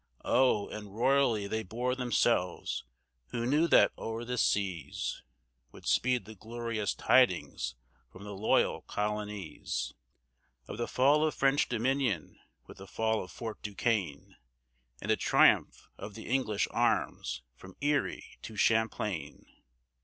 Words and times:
Oh, 0.25 0.67
and 0.69 0.95
royally 0.95 1.45
they 1.45 1.61
bore 1.61 1.93
themselves 1.93 2.85
who 3.27 3.45
knew 3.45 3.67
that 3.67 3.91
o'er 3.99 4.25
the 4.25 4.35
seas 4.39 5.21
Would 5.71 5.85
speed 5.85 6.25
the 6.25 6.33
glorious 6.33 6.95
tidings 6.95 7.75
from 8.11 8.23
the 8.23 8.33
loyal 8.33 8.81
colonies, 8.81 9.93
Of 10.67 10.79
the 10.79 10.87
fall 10.87 11.23
of 11.23 11.35
French 11.35 11.69
dominion 11.69 12.39
with 12.65 12.77
the 12.79 12.87
fall 12.87 13.23
of 13.23 13.29
Fort 13.29 13.61
Duquesne, 13.61 14.37
And 15.03 15.11
the 15.11 15.15
triumph 15.17 15.87
of 15.99 16.15
the 16.15 16.25
English 16.25 16.67
arms 16.71 17.43
from 17.55 17.75
Erie 17.79 18.39
to 18.41 18.55
Champlain. 18.55 19.45